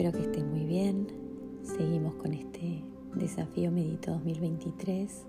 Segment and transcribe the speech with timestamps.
[0.00, 1.08] Espero que estés muy bien.
[1.62, 2.82] Seguimos con este
[3.16, 5.26] desafío Medito 2023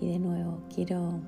[0.00, 1.18] y de nuevo quiero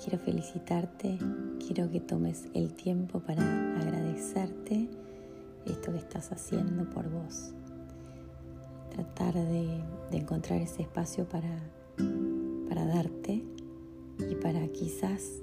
[0.00, 1.18] quiero felicitarte,
[1.58, 3.42] quiero que tomes el tiempo para
[3.80, 4.88] agradecerte
[5.66, 7.52] esto que estás haciendo por vos.
[8.90, 9.82] Tratar de,
[10.12, 11.58] encontrar ese espacio para,
[12.68, 13.44] para darte
[14.20, 15.42] y para quizás,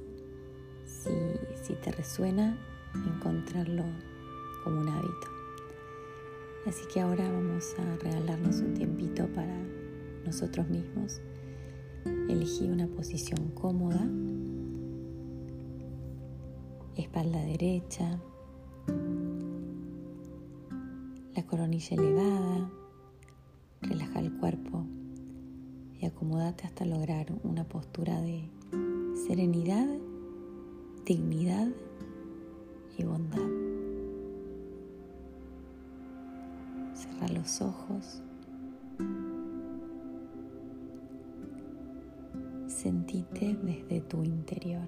[0.85, 1.09] si,
[1.61, 2.57] si te resuena,
[2.95, 3.83] encontrarlo
[4.63, 5.40] como un hábito.
[6.65, 9.57] Así que ahora vamos a regalarnos un tiempito para
[10.25, 11.19] nosotros mismos.
[12.29, 14.07] Elegí una posición cómoda,
[16.95, 18.19] espalda derecha,
[21.35, 22.71] la coronilla elevada,
[23.81, 24.85] relaja el cuerpo
[25.99, 28.49] y acomódate hasta lograr una postura de
[29.27, 29.87] serenidad,
[31.05, 31.69] dignidad
[32.97, 33.70] y bondad.
[37.01, 38.21] Cerra los ojos.
[42.67, 44.87] Sentite desde tu interior.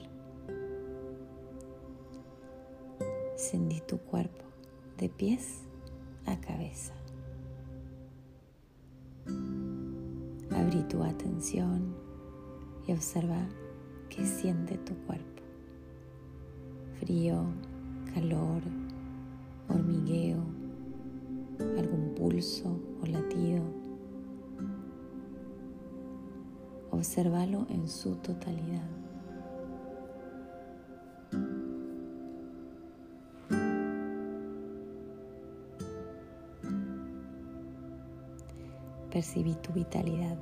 [3.36, 4.46] Sentí tu cuerpo
[5.00, 5.64] de pies
[6.28, 6.94] a cabeza.
[10.52, 11.96] Abrí tu atención
[12.88, 13.44] y observa
[14.10, 15.42] qué siente tu cuerpo.
[17.00, 17.44] Frío,
[18.14, 18.62] calor,
[19.68, 20.63] hormigueo,
[22.24, 23.62] pulso o latido.
[26.90, 28.88] Observalo en su totalidad.
[39.12, 40.38] Percibí tu vitalidad,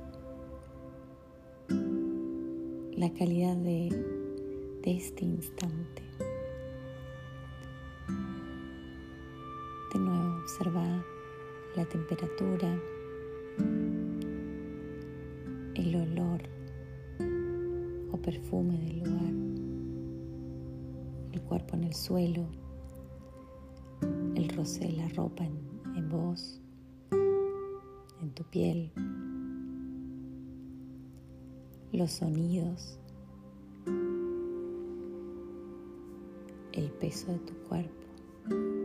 [2.96, 3.88] la calidad de,
[4.84, 6.02] este instante.
[9.92, 11.04] De nuevo, observa
[11.76, 12.68] la temperatura,
[15.74, 16.42] el olor
[18.10, 19.34] o perfume del lugar,
[21.32, 22.46] el cuerpo en el suelo,
[24.34, 25.58] el roce de la ropa en,
[25.96, 26.60] en vos,
[27.10, 28.92] en tu piel,
[31.92, 32.98] los sonidos,
[36.72, 38.81] el peso de tu cuerpo.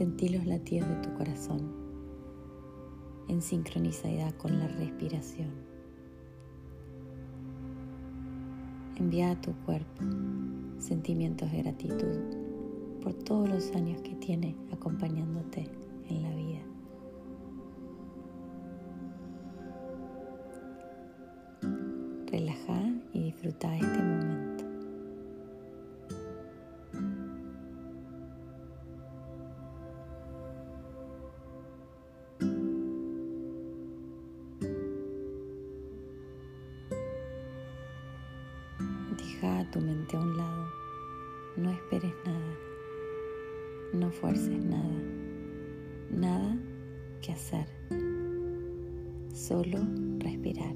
[0.00, 1.60] Sentí los latidos de tu corazón
[3.28, 5.50] en sincronicidad con la respiración.
[8.96, 10.02] Envía a tu cuerpo
[10.78, 12.16] sentimientos de gratitud
[13.02, 15.70] por todos los años que tiene acompañándote
[16.08, 16.69] en la vida.
[39.80, 40.68] Mente a un lado.
[41.56, 42.56] No esperes nada.
[43.92, 45.02] No fuerces nada.
[46.10, 46.56] Nada
[47.20, 47.66] que hacer.
[49.34, 49.78] Solo
[50.18, 50.74] respirar.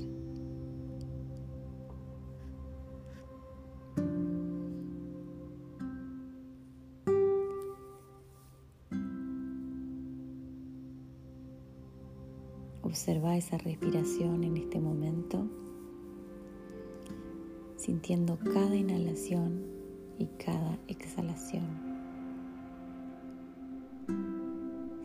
[12.83, 15.64] Observa esa respiración en este momento
[17.85, 19.61] sintiendo cada inhalación
[20.19, 21.67] y cada exhalación,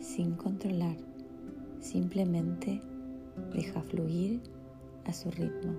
[0.00, 0.96] sin controlar,
[1.78, 2.80] simplemente
[3.52, 4.40] deja fluir
[5.04, 5.74] a su ritmo.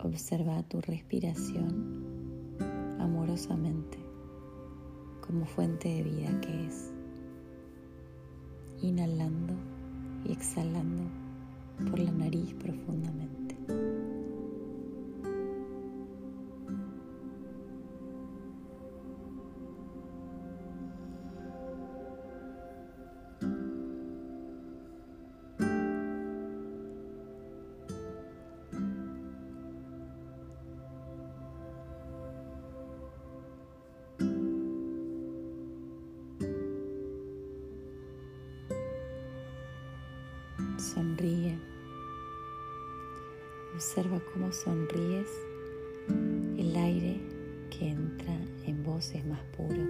[0.00, 2.04] Observa tu respiración
[3.00, 3.96] amorosamente
[5.26, 6.92] como fuente de vida que es,
[8.82, 9.54] inhalando
[10.26, 11.02] y exhalando
[11.90, 13.56] por la nariz profundamente.
[40.94, 41.58] Sonríe
[43.74, 45.28] Observa cómo sonríes,
[46.56, 47.20] el aire
[47.70, 48.34] que entra
[48.64, 49.82] en vos es más puro.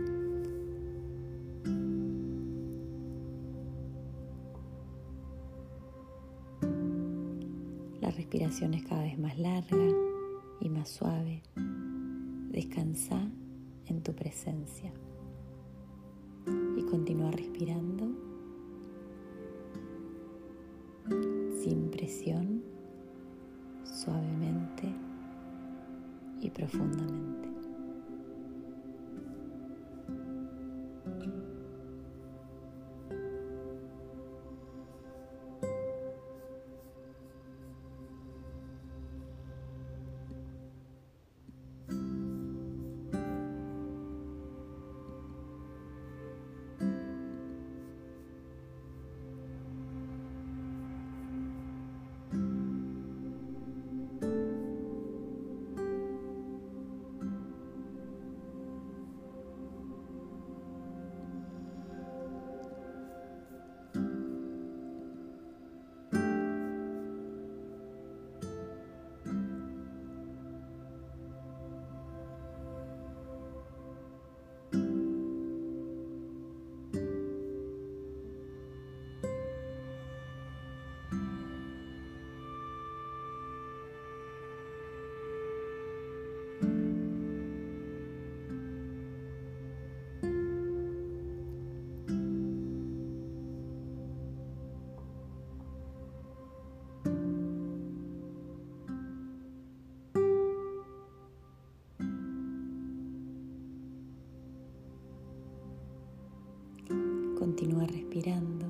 [8.00, 9.86] La respiración es cada vez más larga
[10.60, 11.42] y más suave.
[12.50, 13.20] Descansa
[13.84, 14.92] en tu presencia
[16.76, 18.35] y continúa respirando
[23.84, 24.92] suavemente
[26.40, 27.45] y profundamente.
[107.66, 108.66] Continúa respirando,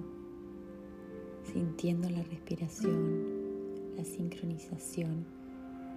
[1.52, 3.26] sintiendo la respiración,
[3.94, 5.26] la sincronización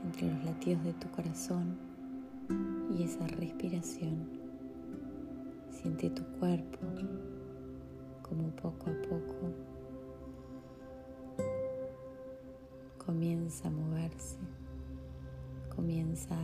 [0.03, 1.77] entre los latidos de tu corazón
[2.91, 4.27] y esa respiración.
[5.71, 6.79] Siente tu cuerpo
[8.21, 9.53] como poco a poco
[12.97, 14.39] comienza a moverse,
[15.73, 16.35] comienza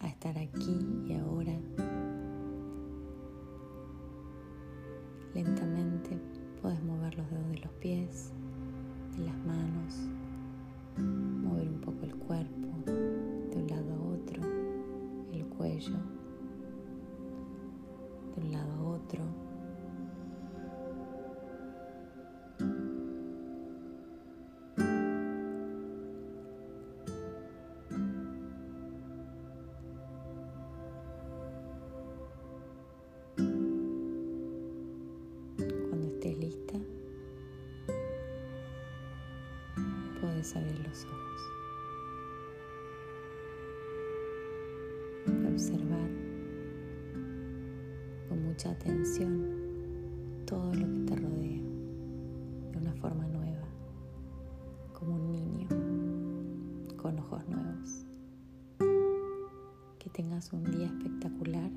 [0.00, 1.58] a estar aquí y ahora
[40.98, 41.52] los ojos.
[45.52, 46.10] Observar
[48.28, 49.44] con mucha atención
[50.46, 51.62] todo lo que te rodea
[52.72, 53.68] de una forma nueva,
[54.92, 55.68] como un niño
[56.96, 58.04] con ojos nuevos.
[59.98, 61.70] Que tengas un día espectacular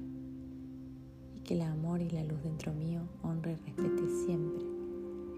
[1.36, 4.63] y que el amor y la luz dentro mío honre y respete siempre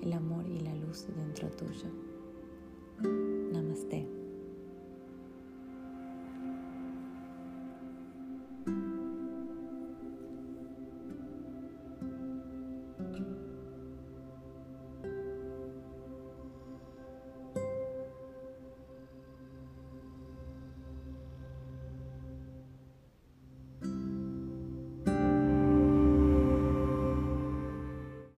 [0.03, 3.42] el amor y la luz dentro tuyo.
[3.73, 4.22] ナ。